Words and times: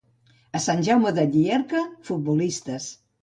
A 0.59 0.61
Sant 0.63 0.79
Jaume 0.87 1.11
de 1.17 1.25
Llierca, 1.35 1.83
futbolistes. 2.09 2.89